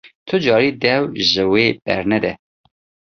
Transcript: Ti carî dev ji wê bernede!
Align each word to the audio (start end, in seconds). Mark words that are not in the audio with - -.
Ti 0.27 0.37
carî 0.45 0.71
dev 0.83 1.03
ji 1.29 1.43
wê 1.51 1.67
bernede! 1.85 2.33